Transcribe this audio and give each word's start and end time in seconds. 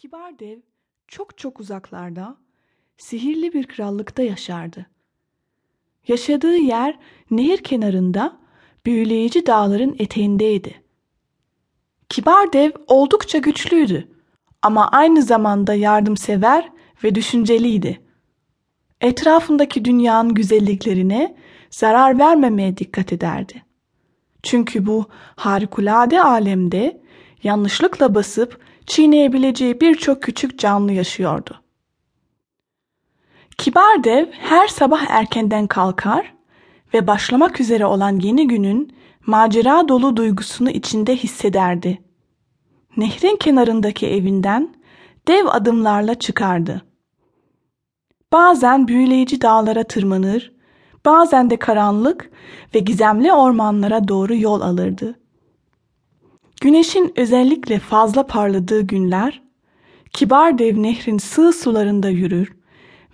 Kibar 0.00 0.38
dev 0.38 0.58
çok 1.08 1.38
çok 1.38 1.60
uzaklarda, 1.60 2.36
sihirli 2.98 3.52
bir 3.52 3.66
krallıkta 3.66 4.22
yaşardı. 4.22 4.86
Yaşadığı 6.08 6.56
yer 6.56 6.98
nehir 7.30 7.58
kenarında, 7.58 8.38
büyüleyici 8.86 9.46
dağların 9.46 9.96
eteğindeydi. 9.98 10.82
Kibar 12.08 12.52
dev 12.52 12.70
oldukça 12.86 13.38
güçlüydü 13.38 14.08
ama 14.62 14.88
aynı 14.88 15.22
zamanda 15.22 15.74
yardımsever 15.74 16.72
ve 17.04 17.14
düşünceliydi. 17.14 18.00
Etrafındaki 19.00 19.84
dünyanın 19.84 20.34
güzelliklerine 20.34 21.36
zarar 21.70 22.18
vermemeye 22.18 22.76
dikkat 22.76 23.12
ederdi. 23.12 23.64
Çünkü 24.42 24.86
bu 24.86 25.08
harikulade 25.36 26.22
alemde 26.22 27.00
yanlışlıkla 27.42 28.14
basıp 28.14 28.69
çiğneyebileceği 28.86 29.80
birçok 29.80 30.22
küçük 30.22 30.58
canlı 30.58 30.92
yaşıyordu. 30.92 31.60
Kibar 33.58 34.04
dev 34.04 34.26
her 34.32 34.68
sabah 34.68 35.06
erkenden 35.08 35.66
kalkar 35.66 36.34
ve 36.94 37.06
başlamak 37.06 37.60
üzere 37.60 37.86
olan 37.86 38.18
yeni 38.18 38.48
günün 38.48 38.96
macera 39.26 39.88
dolu 39.88 40.16
duygusunu 40.16 40.70
içinde 40.70 41.16
hissederdi. 41.16 42.02
Nehrin 42.96 43.36
kenarındaki 43.36 44.06
evinden 44.06 44.74
dev 45.28 45.46
adımlarla 45.46 46.14
çıkardı. 46.14 46.82
Bazen 48.32 48.88
büyüleyici 48.88 49.42
dağlara 49.42 49.84
tırmanır, 49.84 50.52
bazen 51.04 51.50
de 51.50 51.56
karanlık 51.56 52.30
ve 52.74 52.78
gizemli 52.78 53.32
ormanlara 53.32 54.08
doğru 54.08 54.34
yol 54.34 54.60
alırdı. 54.60 55.19
Güneşin 56.60 57.12
özellikle 57.16 57.78
fazla 57.78 58.26
parladığı 58.26 58.80
günler, 58.80 59.42
kibar 60.12 60.58
dev 60.58 60.82
nehrin 60.82 61.18
sığ 61.18 61.52
sularında 61.52 62.08
yürür 62.08 62.52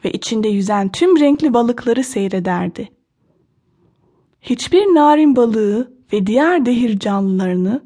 ve 0.05 0.13
içinde 0.13 0.49
yüzen 0.49 0.93
tüm 0.93 1.21
renkli 1.21 1.55
balıkları 1.55 2.05
seyrederdi. 2.05 2.89
Hiçbir 4.41 4.83
narin 4.83 5.37
balığı 5.37 5.93
ve 6.13 6.27
diğer 6.27 6.67
dehir 6.67 6.99
canlılarını 6.99 7.83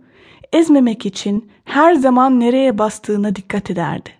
ezmemek 0.52 1.06
için 1.06 1.50
her 1.64 1.94
zaman 1.94 2.40
nereye 2.40 2.78
bastığına 2.78 3.36
dikkat 3.36 3.70
ederdi. 3.70 4.10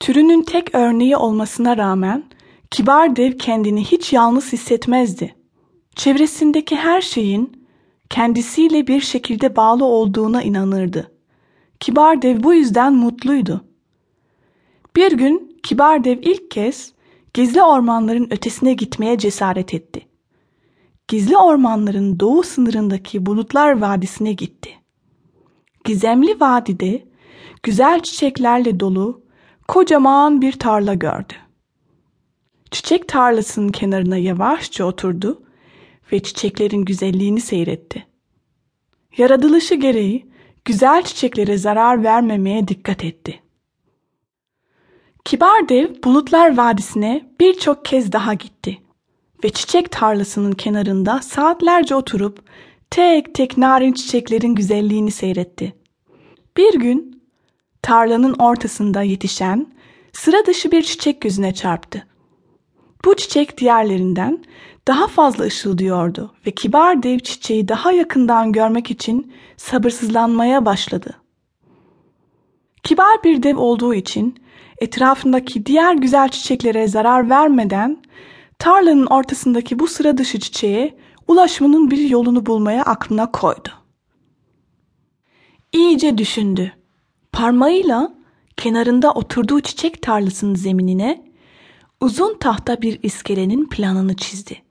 Türünün 0.00 0.42
tek 0.42 0.74
örneği 0.74 1.16
olmasına 1.16 1.76
rağmen 1.76 2.24
kibar 2.70 3.16
dev 3.16 3.38
kendini 3.38 3.84
hiç 3.84 4.12
yalnız 4.12 4.52
hissetmezdi. 4.52 5.34
Çevresindeki 5.96 6.76
her 6.76 7.00
şeyin 7.00 7.61
kendisiyle 8.12 8.86
bir 8.86 9.00
şekilde 9.00 9.56
bağlı 9.56 9.84
olduğuna 9.84 10.42
inanırdı. 10.42 11.12
Kibar 11.80 12.22
dev 12.22 12.42
bu 12.42 12.54
yüzden 12.54 12.94
mutluydu. 12.94 13.64
Bir 14.96 15.12
gün 15.12 15.60
kibar 15.62 16.04
dev 16.04 16.18
ilk 16.22 16.50
kez 16.50 16.92
gizli 17.34 17.62
ormanların 17.62 18.28
ötesine 18.30 18.74
gitmeye 18.74 19.18
cesaret 19.18 19.74
etti. 19.74 20.06
Gizli 21.08 21.36
ormanların 21.36 22.20
doğu 22.20 22.42
sınırındaki 22.42 23.26
Bulutlar 23.26 23.80
Vadisi'ne 23.80 24.32
gitti. 24.32 24.70
Gizemli 25.84 26.40
vadide 26.40 27.04
güzel 27.62 28.02
çiçeklerle 28.02 28.80
dolu 28.80 29.22
kocaman 29.68 30.42
bir 30.42 30.52
tarla 30.52 30.94
gördü. 30.94 31.34
Çiçek 32.70 33.08
tarlasının 33.08 33.68
kenarına 33.68 34.16
yavaşça 34.16 34.84
oturdu 34.84 35.42
ve 36.12 36.20
çiçeklerin 36.20 36.84
güzelliğini 36.84 37.40
seyretti. 37.40 38.06
Yaratılışı 39.16 39.74
gereği 39.74 40.26
güzel 40.64 41.02
çiçeklere 41.02 41.58
zarar 41.58 42.04
vermemeye 42.04 42.68
dikkat 42.68 43.04
etti. 43.04 43.40
Kibar 45.24 45.68
dev 45.68 46.02
Bulutlar 46.04 46.56
Vadisi'ne 46.56 47.30
birçok 47.40 47.84
kez 47.84 48.12
daha 48.12 48.34
gitti 48.34 48.78
ve 49.44 49.50
çiçek 49.50 49.90
tarlasının 49.90 50.52
kenarında 50.52 51.22
saatlerce 51.22 51.94
oturup 51.94 52.44
tek 52.90 53.34
tek 53.34 53.58
narin 53.58 53.92
çiçeklerin 53.92 54.54
güzelliğini 54.54 55.10
seyretti. 55.10 55.74
Bir 56.56 56.74
gün 56.74 57.22
tarlanın 57.82 58.34
ortasında 58.34 59.02
yetişen 59.02 59.72
sıra 60.12 60.46
dışı 60.46 60.72
bir 60.72 60.82
çiçek 60.82 61.20
gözüne 61.20 61.54
çarptı. 61.54 62.06
Bu 63.04 63.16
çiçek 63.16 63.58
diğerlerinden 63.58 64.44
daha 64.88 65.06
fazla 65.06 65.44
ışıldıyordu 65.44 66.34
ve 66.46 66.50
kibar 66.50 67.02
dev 67.02 67.18
çiçeği 67.18 67.68
daha 67.68 67.92
yakından 67.92 68.52
görmek 68.52 68.90
için 68.90 69.32
sabırsızlanmaya 69.56 70.64
başladı. 70.64 71.14
Kibar 72.82 73.24
bir 73.24 73.42
dev 73.42 73.56
olduğu 73.56 73.94
için 73.94 74.42
etrafındaki 74.78 75.66
diğer 75.66 75.94
güzel 75.94 76.28
çiçeklere 76.28 76.88
zarar 76.88 77.30
vermeden 77.30 78.02
tarlanın 78.58 79.06
ortasındaki 79.06 79.78
bu 79.78 79.86
sıra 79.86 80.18
dışı 80.18 80.40
çiçeğe 80.40 80.98
ulaşmanın 81.28 81.90
bir 81.90 81.98
yolunu 81.98 82.46
bulmaya 82.46 82.82
aklına 82.82 83.30
koydu. 83.30 83.68
İyice 85.72 86.18
düşündü. 86.18 86.72
Parmağıyla 87.32 88.14
kenarında 88.56 89.12
oturduğu 89.12 89.60
çiçek 89.60 90.02
tarlasının 90.02 90.54
zeminine 90.54 91.32
uzun 92.00 92.38
tahta 92.38 92.82
bir 92.82 93.00
iskelenin 93.02 93.68
planını 93.68 94.16
çizdi. 94.16 94.61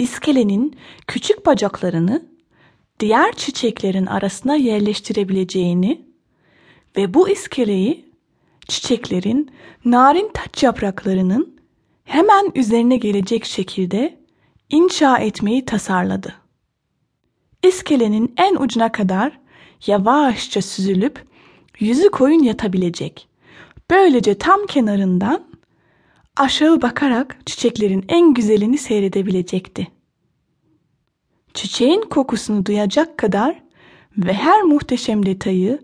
İskelenin 0.00 0.76
küçük 1.06 1.46
bacaklarını 1.46 2.22
diğer 3.00 3.32
çiçeklerin 3.32 4.06
arasına 4.06 4.56
yerleştirebileceğini 4.56 6.00
ve 6.96 7.14
bu 7.14 7.28
iskeleyi 7.28 8.04
çiçeklerin 8.68 9.50
narin 9.84 10.30
taç 10.34 10.62
yapraklarının 10.62 11.56
hemen 12.04 12.52
üzerine 12.54 12.96
gelecek 12.96 13.44
şekilde 13.44 14.18
inşa 14.70 15.18
etmeyi 15.18 15.64
tasarladı. 15.64 16.34
İskelenin 17.62 18.34
en 18.36 18.56
ucuna 18.56 18.92
kadar 18.92 19.38
yavaşça 19.86 20.62
süzülüp 20.62 21.24
yüzü 21.78 22.10
koyun 22.10 22.42
yatabilecek. 22.42 23.28
Böylece 23.90 24.38
tam 24.38 24.66
kenarından 24.66 25.49
aşağı 26.36 26.82
bakarak 26.82 27.36
çiçeklerin 27.46 28.04
en 28.08 28.34
güzelini 28.34 28.78
seyredebilecekti. 28.78 29.88
Çiçeğin 31.54 32.00
kokusunu 32.00 32.66
duyacak 32.66 33.18
kadar 33.18 33.62
ve 34.18 34.32
her 34.32 34.62
muhteşem 34.62 35.26
detayı, 35.26 35.78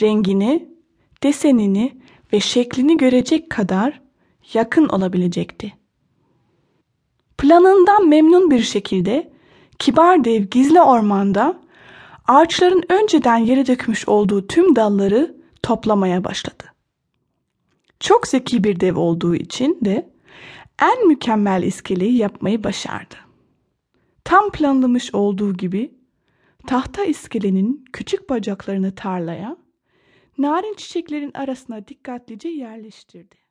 rengini, 0.00 0.68
desenini 1.22 1.98
ve 2.32 2.40
şeklini 2.40 2.96
görecek 2.96 3.50
kadar 3.50 4.00
yakın 4.52 4.88
olabilecekti. 4.88 5.72
Planından 7.38 8.08
memnun 8.08 8.50
bir 8.50 8.62
şekilde 8.62 9.32
kibar 9.78 10.24
dev 10.24 10.42
gizli 10.42 10.80
ormanda 10.80 11.60
ağaçların 12.28 12.82
önceden 12.88 13.36
yere 13.36 13.66
dökmüş 13.66 14.08
olduğu 14.08 14.46
tüm 14.46 14.76
dalları 14.76 15.36
toplamaya 15.62 16.24
başladı. 16.24 16.64
Çok 18.00 18.26
zeki 18.28 18.64
bir 18.64 18.80
dev 18.80 18.96
olduğu 18.96 19.34
için 19.34 19.78
de 19.84 20.10
en 20.82 21.08
mükemmel 21.08 21.62
iskeleyi 21.62 22.16
yapmayı 22.16 22.64
başardı. 22.64 23.14
Tam 24.24 24.50
planlamış 24.50 25.14
olduğu 25.14 25.54
gibi 25.54 25.94
tahta 26.66 27.04
iskelenin 27.04 27.84
küçük 27.92 28.30
bacaklarını 28.30 28.94
tarlaya, 28.94 29.56
narin 30.38 30.74
çiçeklerin 30.74 31.30
arasına 31.34 31.88
dikkatlice 31.88 32.48
yerleştirdi. 32.48 33.47